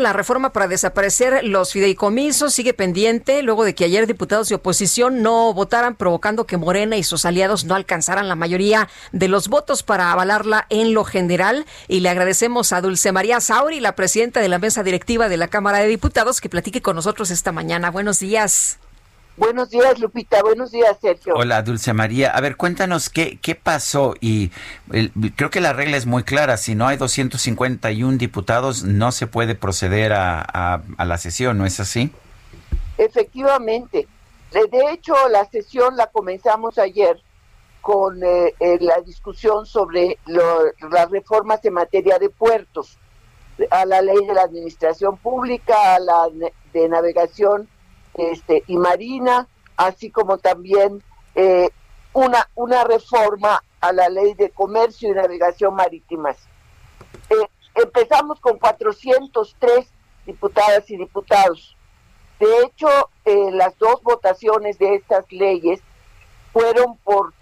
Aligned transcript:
La 0.00 0.14
reforma 0.14 0.50
para 0.54 0.66
desaparecer 0.66 1.44
los 1.44 1.72
fideicomisos 1.72 2.54
sigue 2.54 2.72
pendiente 2.72 3.42
luego 3.42 3.64
de 3.64 3.74
que 3.74 3.84
ayer 3.84 4.06
diputados 4.06 4.48
de 4.48 4.54
oposición 4.54 5.22
no 5.22 5.52
votaran, 5.52 5.94
provocando 5.94 6.46
que 6.46 6.56
Morena 6.56 6.96
y 6.96 7.02
sus 7.02 7.26
aliados 7.26 7.66
no 7.66 7.74
alcanzaran 7.74 8.26
la 8.26 8.34
mayoría 8.34 8.88
de 9.12 9.28
los 9.28 9.48
votos 9.48 9.82
para 9.82 10.10
avalarla 10.10 10.64
en 10.70 10.94
lo 10.94 11.04
general. 11.04 11.66
Y 11.86 12.00
le 12.00 12.08
agradecemos 12.08 12.72
a 12.72 12.80
Dulce 12.80 13.12
María 13.12 13.40
Sauri, 13.40 13.78
la 13.80 13.94
presidenta 13.94 14.40
de 14.40 14.48
la 14.48 14.58
mesa 14.58 14.82
directiva 14.82 15.28
de 15.28 15.36
la 15.36 15.48
Cámara 15.48 15.78
de 15.78 15.88
Diputados, 15.88 16.40
que 16.40 16.48
platique 16.48 16.80
con 16.80 16.96
nosotros 16.96 17.30
esta 17.30 17.52
mañana. 17.52 17.90
Buenos 17.90 18.20
días. 18.20 18.78
Buenos 19.40 19.70
días, 19.70 19.98
Lupita. 19.98 20.42
Buenos 20.42 20.70
días, 20.70 20.98
Sergio. 21.00 21.34
Hola, 21.34 21.62
Dulce 21.62 21.94
María. 21.94 22.30
A 22.30 22.42
ver, 22.42 22.58
cuéntanos 22.58 23.08
qué, 23.08 23.38
qué 23.40 23.54
pasó. 23.54 24.14
Y 24.20 24.50
creo 25.34 25.48
que 25.48 25.62
la 25.62 25.72
regla 25.72 25.96
es 25.96 26.04
muy 26.04 26.24
clara. 26.24 26.58
Si 26.58 26.74
no 26.74 26.86
hay 26.86 26.98
251 26.98 28.18
diputados, 28.18 28.84
no 28.84 29.12
se 29.12 29.26
puede 29.26 29.54
proceder 29.54 30.12
a, 30.12 30.82
la 30.98 31.16
sesión, 31.16 31.56
¿no 31.56 31.64
es 31.64 31.80
así? 31.80 32.12
Efectivamente. 32.98 34.06
De 34.52 34.92
hecho, 34.92 35.14
la 35.30 35.46
sesión 35.46 35.96
la 35.96 36.08
comenzamos 36.08 36.76
ayer 36.76 37.18
con 37.80 38.22
eh, 38.22 38.54
eh, 38.60 38.76
la 38.82 39.00
discusión 39.00 39.64
sobre 39.64 40.18
las 40.26 41.10
reformas 41.10 41.64
en 41.64 41.72
materia 41.72 42.18
de 42.18 42.28
puertos, 42.28 42.98
a 43.70 43.86
la 43.86 44.02
ley 44.02 44.22
de 44.26 44.34
la 44.34 44.42
administración 44.42 45.16
pública, 45.16 45.94
a 45.94 45.98
la 45.98 46.28
de 46.74 46.88
navegación 46.90 47.70
este, 48.14 48.64
y 48.66 48.76
Marina, 48.76 49.48
así 49.76 50.10
como 50.10 50.38
también 50.38 51.02
eh, 51.34 51.70
una, 52.12 52.48
una 52.54 52.84
reforma 52.84 53.62
a 53.80 53.92
la 53.92 54.08
ley 54.08 54.34
de 54.34 54.50
comercio 54.50 55.10
y 55.10 55.14
navegación 55.14 55.74
marítimas. 55.74 56.36
Eh, 57.30 57.48
empezamos 57.74 58.40
con 58.40 58.58
403 58.58 59.86
diputadas 60.26 60.90
y 60.90 60.96
diputados. 60.96 61.76
De 62.38 62.62
hecho, 62.64 62.88
eh, 63.24 63.50
las 63.52 63.78
dos 63.78 64.02
votaciones 64.02 64.78
de 64.78 64.94
estas 64.94 65.30
leyes 65.30 65.80
fueron 66.52 66.96
por 66.98 67.32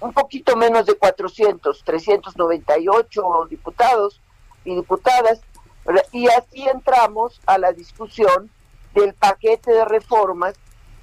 un 0.00 0.12
poquito 0.12 0.56
menos 0.56 0.86
de 0.86 0.94
400, 0.94 1.82
398 1.84 3.46
diputados 3.50 4.20
y 4.64 4.76
diputadas, 4.76 5.40
y 6.12 6.28
así 6.28 6.68
entramos 6.68 7.40
a 7.46 7.58
la 7.58 7.72
discusión 7.72 8.50
del 8.98 9.14
paquete 9.14 9.72
de 9.72 9.84
reformas 9.84 10.54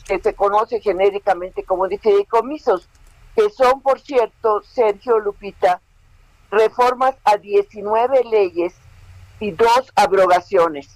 que 0.06 0.20
se 0.20 0.34
conoce 0.34 0.82
genéricamente 0.82 1.64
como 1.64 1.88
de 1.88 1.98
fideicomisos, 1.98 2.88
que 3.36 3.50
son, 3.50 3.82
por 3.82 4.00
cierto, 4.00 4.62
Sergio 4.64 5.20
Lupita, 5.20 5.82
reformas 6.52 7.16
a 7.24 7.38
19 7.38 8.24
leyes 8.26 8.76
y 9.40 9.52
dos 9.52 9.92
abrogaciones. 9.96 10.90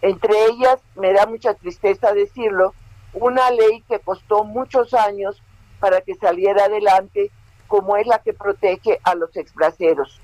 Entre 0.00 0.32
ellas, 0.46 0.80
me 0.96 1.12
da 1.12 1.26
mucha 1.26 1.54
tristeza 1.54 2.12
decirlo, 2.12 2.74
una 3.12 3.50
ley 3.50 3.82
que 3.88 4.00
costó 4.00 4.44
muchos 4.44 4.92
años 4.94 5.40
para 5.78 6.00
que 6.00 6.14
saliera 6.14 6.64
adelante, 6.64 7.30
como 7.68 7.96
es 7.96 8.06
la 8.06 8.18
que 8.18 8.32
protege 8.32 8.98
a 9.04 9.14
los 9.14 9.36
exbraceros, 9.36 10.20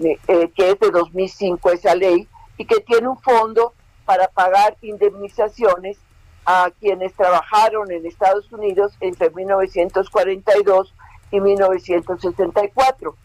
eh, 0.00 0.18
que 0.54 0.70
es 0.70 0.80
de 0.80 0.90
2005 0.90 1.70
esa 1.70 1.94
ley, 1.94 2.26
y 2.56 2.64
que 2.64 2.80
tiene 2.80 3.08
un 3.08 3.18
fondo 3.18 3.74
para 4.12 4.28
pagar 4.28 4.76
indemnizaciones 4.82 5.96
a 6.44 6.70
quienes 6.78 7.14
trabajaron 7.14 7.90
en 7.90 8.04
Estados 8.04 8.52
Unidos 8.52 8.92
entre 9.00 9.30
1942 9.30 10.92
y 11.30 11.40
1964. 11.40 13.16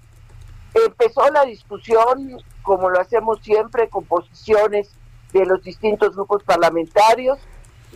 Empezó 0.85 1.29
la 1.29 1.43
discusión, 1.43 2.41
como 2.61 2.89
lo 2.89 3.01
hacemos 3.01 3.41
siempre, 3.41 3.89
con 3.89 4.05
posiciones 4.05 4.89
de 5.33 5.45
los 5.45 5.61
distintos 5.61 6.15
grupos 6.15 6.41
parlamentarios. 6.43 7.37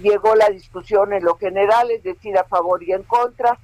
Llegó 0.01 0.35
la 0.35 0.49
discusión 0.49 1.13
en 1.13 1.23
lo 1.23 1.37
general, 1.37 1.91
es 1.91 2.03
decir, 2.03 2.37
a 2.37 2.43
favor 2.43 2.83
y 2.83 2.91
en 2.91 3.03
contra. 3.03 3.57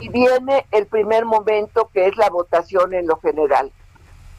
Y 0.00 0.08
viene 0.08 0.66
el 0.72 0.86
primer 0.86 1.24
momento, 1.24 1.88
que 1.94 2.08
es 2.08 2.16
la 2.16 2.30
votación 2.30 2.94
en 2.94 3.06
lo 3.06 3.20
general. 3.20 3.70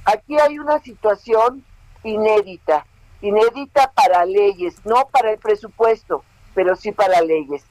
Aquí 0.04 0.38
hay 0.38 0.60
una 0.60 0.80
situación 0.80 1.64
inédita 2.04 2.86
inédita 3.22 3.92
para 3.94 4.26
leyes, 4.26 4.76
no 4.86 5.08
para 5.10 5.32
el 5.32 5.40
presupuesto, 5.40 6.24
pero 6.54 6.76
sí 6.76 6.92
para 6.92 7.22
leyes. 7.22 7.64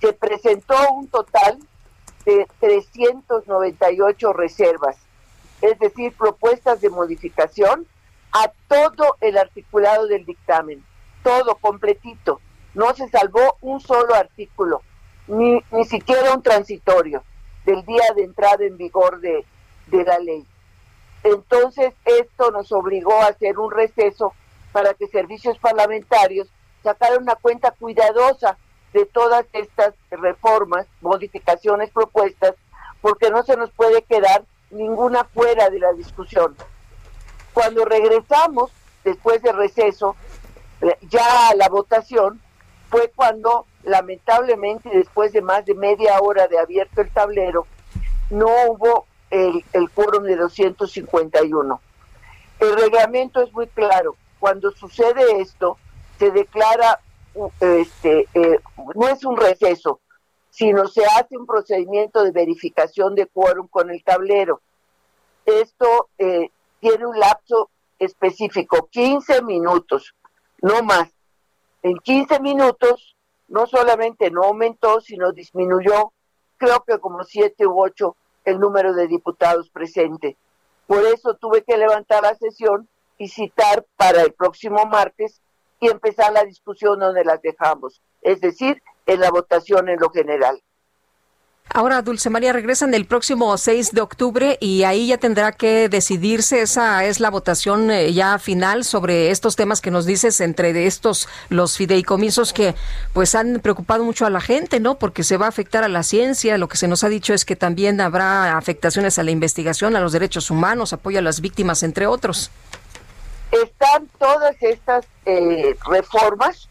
Se 0.00 0.12
presentó 0.12 0.74
un 0.92 1.08
total 1.08 1.58
de 2.24 2.46
398 2.60 4.32
reservas, 4.32 4.96
es 5.60 5.78
decir, 5.78 6.12
propuestas 6.16 6.80
de 6.80 6.90
modificación 6.90 7.86
a 8.32 8.52
todo 8.68 9.16
el 9.20 9.38
articulado 9.38 10.06
del 10.06 10.24
dictamen, 10.24 10.84
todo 11.22 11.56
completito. 11.56 12.40
No 12.74 12.94
se 12.94 13.08
salvó 13.08 13.56
un 13.60 13.80
solo 13.80 14.14
artículo, 14.14 14.82
ni, 15.26 15.62
ni 15.72 15.84
siquiera 15.84 16.34
un 16.34 16.42
transitorio 16.42 17.22
del 17.64 17.84
día 17.84 18.12
de 18.14 18.24
entrada 18.24 18.64
en 18.64 18.76
vigor 18.76 19.20
de, 19.20 19.44
de 19.86 20.04
la 20.04 20.18
ley. 20.18 20.46
Entonces, 21.24 21.94
esto 22.04 22.50
nos 22.50 22.70
obligó 22.72 23.14
a 23.20 23.26
hacer 23.26 23.58
un 23.58 23.70
receso 23.70 24.32
para 24.72 24.94
que 24.94 25.06
servicios 25.08 25.58
parlamentarios 25.58 26.48
sacaran 26.82 27.22
una 27.22 27.36
cuenta 27.36 27.70
cuidadosa 27.72 28.56
de 28.92 29.06
todas 29.06 29.44
estas 29.52 29.94
reformas, 30.10 30.86
modificaciones 31.00 31.90
propuestas, 31.90 32.54
porque 33.00 33.30
no 33.30 33.42
se 33.42 33.56
nos 33.56 33.70
puede 33.72 34.02
quedar 34.02 34.44
ninguna 34.70 35.24
fuera 35.24 35.70
de 35.70 35.78
la 35.78 35.92
discusión. 35.92 36.56
Cuando 37.52 37.84
regresamos, 37.84 38.70
después 39.04 39.42
del 39.42 39.56
receso, 39.56 40.16
eh, 40.80 40.96
ya 41.02 41.48
a 41.48 41.54
la 41.54 41.68
votación, 41.68 42.40
fue 42.90 43.12
cuando, 43.14 43.66
lamentablemente, 43.82 44.88
después 44.90 45.32
de 45.32 45.42
más 45.42 45.64
de 45.66 45.74
media 45.74 46.18
hora 46.20 46.48
de 46.48 46.58
abierto 46.58 47.00
el 47.00 47.10
tablero, 47.10 47.66
no 48.30 48.46
hubo 48.68 49.06
el, 49.30 49.64
el 49.72 49.90
quórum 49.90 50.24
de 50.24 50.36
251. 50.36 51.80
El 52.60 52.76
reglamento 52.76 53.42
es 53.42 53.52
muy 53.52 53.66
claro 53.68 54.16
cuando 54.38 54.70
sucede 54.72 55.40
esto, 55.40 55.78
se 56.18 56.30
declara, 56.30 57.00
este, 57.60 58.28
eh, 58.34 58.60
no 58.94 59.08
es 59.08 59.24
un 59.24 59.36
receso, 59.36 60.00
sino 60.50 60.88
se 60.88 61.04
hace 61.04 61.36
un 61.36 61.46
procedimiento 61.46 62.24
de 62.24 62.32
verificación 62.32 63.14
de 63.14 63.26
quórum 63.26 63.68
con 63.68 63.90
el 63.90 64.02
tablero. 64.02 64.60
Esto 65.46 66.08
eh, 66.18 66.50
tiene 66.80 67.06
un 67.06 67.18
lapso 67.18 67.70
específico, 67.98 68.88
15 68.90 69.42
minutos, 69.42 70.14
no 70.60 70.82
más. 70.82 71.10
En 71.82 71.96
15 71.96 72.40
minutos 72.40 73.16
no 73.48 73.66
solamente 73.66 74.30
no 74.30 74.44
aumentó, 74.44 75.00
sino 75.00 75.32
disminuyó, 75.32 76.12
creo 76.56 76.84
que 76.84 76.98
como 76.98 77.24
7 77.24 77.66
u 77.66 77.80
8 77.80 78.16
el 78.44 78.58
número 78.58 78.94
de 78.94 79.06
diputados 79.06 79.70
presentes. 79.70 80.36
Por 80.86 81.04
eso 81.04 81.34
tuve 81.34 81.62
que 81.62 81.76
levantar 81.76 82.22
la 82.22 82.34
sesión 82.34 82.88
y 83.18 83.28
citar 83.28 83.84
para 83.96 84.22
el 84.22 84.32
próximo 84.32 84.86
martes 84.86 85.42
y 85.80 85.88
empezar 85.88 86.32
la 86.32 86.44
discusión 86.44 86.98
donde 86.98 87.24
las 87.24 87.42
dejamos, 87.42 88.00
es 88.22 88.40
decir, 88.40 88.82
en 89.06 89.20
la 89.20 89.30
votación 89.30 89.88
en 89.88 90.00
lo 90.00 90.10
general. 90.10 90.62
Ahora, 91.70 92.00
Dulce 92.00 92.30
María, 92.30 92.54
regresan 92.54 92.94
el 92.94 93.04
próximo 93.04 93.56
6 93.56 93.92
de 93.92 94.00
octubre 94.00 94.56
y 94.58 94.84
ahí 94.84 95.08
ya 95.08 95.18
tendrá 95.18 95.52
que 95.52 95.90
decidirse, 95.90 96.62
esa 96.62 97.04
es 97.04 97.20
la 97.20 97.28
votación 97.28 97.90
eh, 97.90 98.10
ya 98.14 98.38
final 98.38 98.84
sobre 98.84 99.30
estos 99.30 99.54
temas 99.54 99.82
que 99.82 99.90
nos 99.90 100.06
dices, 100.06 100.40
entre 100.40 100.86
estos 100.86 101.28
los 101.50 101.76
fideicomisos 101.76 102.54
que 102.54 102.74
pues 103.12 103.34
han 103.34 103.60
preocupado 103.60 104.02
mucho 104.02 104.24
a 104.24 104.30
la 104.30 104.40
gente, 104.40 104.80
¿no? 104.80 104.98
Porque 104.98 105.24
se 105.24 105.36
va 105.36 105.44
a 105.44 105.50
afectar 105.50 105.84
a 105.84 105.88
la 105.88 106.04
ciencia, 106.04 106.56
lo 106.56 106.68
que 106.68 106.78
se 106.78 106.88
nos 106.88 107.04
ha 107.04 107.10
dicho 107.10 107.34
es 107.34 107.44
que 107.44 107.54
también 107.54 108.00
habrá 108.00 108.56
afectaciones 108.56 109.18
a 109.18 109.22
la 109.22 109.30
investigación, 109.30 109.94
a 109.94 110.00
los 110.00 110.12
derechos 110.12 110.50
humanos, 110.50 110.94
apoyo 110.94 111.18
a 111.18 111.22
las 111.22 111.42
víctimas, 111.42 111.82
entre 111.82 112.06
otros 112.06 112.50
están 113.50 114.08
todas 114.18 114.56
estas 114.62 115.06
eh, 115.24 115.76
reformas 115.86 116.68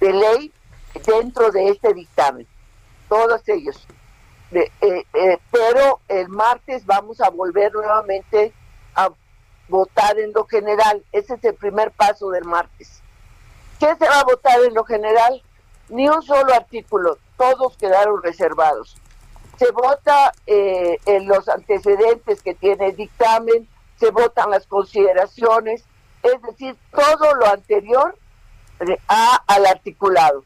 de 0.00 0.12
ley 0.12 0.52
dentro 1.04 1.50
de 1.50 1.68
este 1.68 1.94
dictamen, 1.94 2.46
todos 3.08 3.46
ellos. 3.48 3.86
Eh, 4.52 4.70
eh, 4.80 5.38
pero 5.50 6.00
el 6.08 6.28
martes 6.28 6.86
vamos 6.86 7.20
a 7.20 7.30
volver 7.30 7.72
nuevamente 7.72 8.52
a 8.94 9.10
votar 9.68 10.18
en 10.18 10.32
lo 10.32 10.46
general. 10.46 11.04
Ese 11.12 11.34
es 11.34 11.44
el 11.44 11.54
primer 11.54 11.90
paso 11.90 12.30
del 12.30 12.44
martes. 12.44 13.02
¿Qué 13.78 13.94
se 13.96 14.08
va 14.08 14.20
a 14.20 14.24
votar 14.24 14.58
en 14.62 14.74
lo 14.74 14.84
general? 14.84 15.42
Ni 15.88 16.08
un 16.08 16.22
solo 16.22 16.52
artículo, 16.54 17.18
todos 17.36 17.76
quedaron 17.76 18.22
reservados. 18.22 18.96
Se 19.58 19.70
vota 19.70 20.32
en 20.46 21.28
los 21.28 21.48
antecedentes 21.48 22.42
que 22.42 22.54
tiene 22.54 22.88
el 22.88 22.96
dictamen, 22.96 23.68
se 23.98 24.10
votan 24.10 24.50
las 24.50 24.66
consideraciones, 24.66 25.84
es 26.34 26.42
decir, 26.42 26.76
todo 26.90 27.34
lo 27.34 27.46
anterior 27.46 28.16
eh, 28.80 28.98
a, 29.08 29.42
al 29.46 29.66
articulado. 29.66 30.44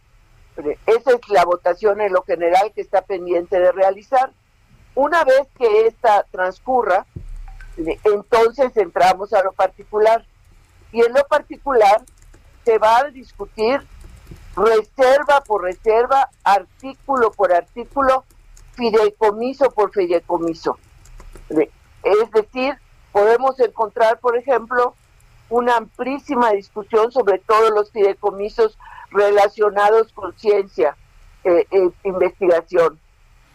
Eh, 0.56 0.78
esa 0.86 1.12
es 1.12 1.28
la 1.28 1.44
votación 1.44 2.00
en 2.00 2.12
lo 2.12 2.22
general 2.22 2.72
que 2.74 2.80
está 2.80 3.02
pendiente 3.02 3.58
de 3.58 3.72
realizar. 3.72 4.30
Una 4.94 5.24
vez 5.24 5.46
que 5.56 5.86
esta 5.86 6.24
transcurra, 6.30 7.06
entonces 7.76 8.76
entramos 8.76 9.32
a 9.32 9.42
lo 9.42 9.52
particular. 9.52 10.24
Y 10.92 11.02
en 11.02 11.12
lo 11.12 11.24
particular 11.28 12.02
se 12.64 12.78
va 12.78 12.98
a 12.98 13.04
discutir 13.04 13.80
reserva 14.56 15.40
por 15.42 15.62
reserva, 15.62 16.28
artículo 16.42 17.30
por 17.30 17.52
artículo, 17.52 18.24
fideicomiso 18.74 19.70
por 19.70 19.92
fideicomiso. 19.92 20.78
Es 22.02 22.30
decir, 22.32 22.74
podemos 23.12 23.58
encontrar, 23.60 24.18
por 24.18 24.36
ejemplo, 24.36 24.94
una 25.50 25.76
amplísima 25.76 26.52
discusión 26.52 27.12
sobre 27.12 27.38
todos 27.38 27.70
los 27.70 27.90
fideicomisos 27.90 28.78
relacionados 29.10 30.12
con 30.12 30.36
ciencia 30.38 30.96
e 31.44 31.66
investigación, 32.04 32.98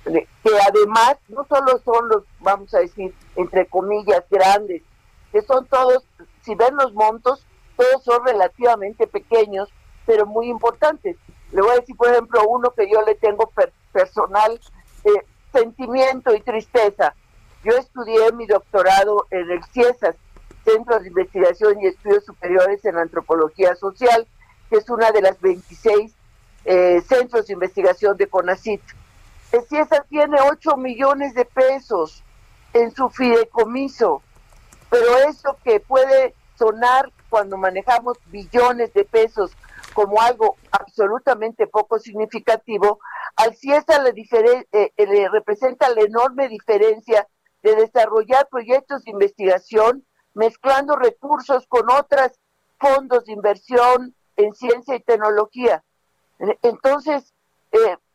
que 0.03 0.59
además 0.68 1.18
no 1.30 1.45
solo 1.45 1.80
son 1.83 2.09
los, 2.09 2.24
vamos 2.39 2.74
a 2.74 2.80
decir, 2.80 3.13
entre 3.36 3.65
comillas, 3.68 4.24
grandes, 4.30 4.83
que 5.31 5.42
son 5.42 5.65
todos, 5.65 6.06
si 6.42 6.56
ven 6.56 6.75
los 6.75 6.94
montos, 6.94 7.45
todos 7.75 8.03
son 8.03 8.25
relativamente 8.25 9.07
pequeños, 9.07 9.69
pero 10.06 10.25
muy 10.25 10.50
importantes. 10.50 11.18
Le 11.51 11.62
voy 11.62 11.71
a 11.71 11.80
decir, 11.80 11.95
por 11.95 12.09
ejemplo, 12.09 12.47
uno 12.47 12.71
que 12.71 12.89
yo 12.89 13.01
le 13.01 13.15
tengo 13.15 13.51
personal 13.92 14.59
eh, 15.03 15.09
sentimiento 15.53 16.36
y 16.36 16.42
tristeza. 16.42 17.15
Yo 17.63 17.74
estudié 17.74 18.31
mi 18.33 18.45
doctorado 18.45 19.25
en 19.31 19.50
el 19.50 19.63
CIESAS, 19.65 20.15
Centro 20.65 21.00
de 21.00 21.07
Investigación 21.07 21.79
y 21.79 21.88
Estudios 21.88 22.25
Superiores 22.25 22.83
en 22.85 22.97
Antropología 22.97 23.75
Social, 23.75 24.27
que 24.69 24.77
es 24.77 24.89
una 24.89 25.12
de 25.12 25.21
las 25.21 25.39
26 25.39 26.13
eh, 26.65 27.01
centros 27.07 27.45
de 27.47 27.53
investigación 27.53 28.17
de 28.17 28.27
CONACIT. 28.27 28.81
El 29.51 29.62
CIESAS 29.62 30.07
tiene 30.09 30.38
8 30.41 30.75
millones 30.77 31.35
de 31.35 31.45
pesos 31.45 32.23
en 32.73 32.91
su 32.91 33.09
fideicomiso, 33.09 34.21
pero 34.89 35.17
eso 35.29 35.56
que 35.63 35.79
puede 35.79 36.33
sonar 36.57 37.11
cuando 37.29 37.57
manejamos 37.57 38.18
billones 38.27 38.94
de 38.94 39.06
pesos 39.06 39.51
como 39.94 40.21
algo 40.21 40.57
absolutamente 40.71 41.68
poco 41.68 42.00
significativo, 42.00 43.00
al 43.35 43.56
CIESA 43.56 44.01
le, 44.01 44.09
eh, 44.11 44.91
eh, 44.97 45.06
le 45.06 45.29
representa 45.29 45.89
la 45.89 46.01
enorme 46.01 46.50
diferencia 46.50 47.27
de 47.63 47.75
desarrollar 47.75 48.47
proyectos 48.50 49.03
de 49.03 49.11
investigación 49.11 50.06
mezclando 50.35 50.95
recursos 50.95 51.65
con 51.67 51.89
otros 51.89 52.39
fondos 52.77 53.25
de 53.25 53.33
inversión 53.33 54.13
en 54.35 54.53
ciencia 54.53 54.95
y 54.95 54.99
tecnología. 54.99 55.83
Entonces, 56.61 57.33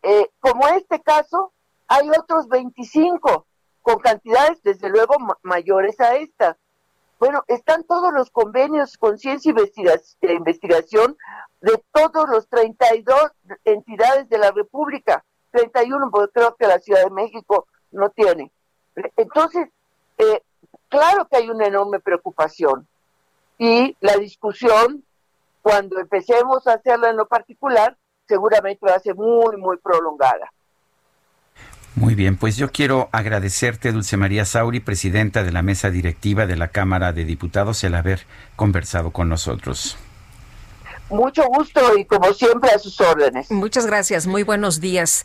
eh, 0.02 0.30
como 0.38 0.68
este 0.68 1.00
caso, 1.00 1.52
hay 1.88 2.08
otros 2.10 2.48
25 2.48 3.46
con 3.82 3.98
cantidades 3.98 4.62
desde 4.62 4.88
luego 4.88 5.16
mayores 5.42 5.98
a 6.00 6.14
esta. 6.16 6.56
Bueno, 7.18 7.44
están 7.48 7.84
todos 7.84 8.12
los 8.12 8.30
convenios 8.30 8.96
con 8.96 9.18
ciencia 9.18 9.52
y 9.52 10.32
investigación 10.32 11.16
de 11.60 11.82
todos 11.92 12.28
los 12.30 12.48
32 12.48 13.32
entidades 13.64 14.28
de 14.28 14.38
la 14.38 14.52
República, 14.52 15.24
31 15.50 16.10
porque 16.10 16.32
creo 16.32 16.56
que 16.56 16.66
la 16.66 16.78
Ciudad 16.78 17.04
de 17.04 17.10
México 17.10 17.66
no 17.90 18.10
tiene. 18.10 18.52
Entonces, 19.16 19.68
eh, 20.16 20.42
claro 20.88 21.26
que 21.28 21.36
hay 21.36 21.48
una 21.48 21.66
enorme 21.66 22.00
preocupación 22.00 22.86
y 23.58 23.96
la 24.00 24.16
discusión, 24.16 25.04
cuando 25.62 26.00
empecemos 26.00 26.66
a 26.66 26.74
hacerla 26.74 27.10
en 27.10 27.16
lo 27.16 27.26
particular, 27.26 27.96
seguramente 28.26 28.86
va 28.86 28.94
a 28.94 29.00
ser 29.00 29.14
muy, 29.14 29.56
muy 29.56 29.76
prolongada. 29.76 30.50
Muy 31.96 32.14
bien, 32.14 32.36
pues 32.36 32.56
yo 32.56 32.70
quiero 32.70 33.08
agradecerte, 33.12 33.92
Dulce 33.92 34.16
María 34.16 34.44
Sauri, 34.44 34.80
presidenta 34.80 35.42
de 35.42 35.52
la 35.52 35.60
mesa 35.62 35.90
directiva 35.90 36.46
de 36.46 36.56
la 36.56 36.68
Cámara 36.68 37.12
de 37.12 37.24
Diputados, 37.24 37.84
el 37.84 37.94
haber 37.94 38.26
conversado 38.56 39.10
con 39.10 39.28
nosotros. 39.28 39.98
Mucho 41.10 41.44
gusto 41.48 41.98
y 41.98 42.04
como 42.04 42.32
siempre 42.32 42.70
a 42.70 42.78
sus 42.78 43.00
órdenes. 43.00 43.50
Muchas 43.50 43.86
gracias, 43.86 44.26
muy 44.26 44.44
buenos 44.44 44.80
días. 44.80 45.24